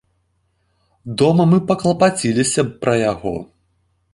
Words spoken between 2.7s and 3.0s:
б пра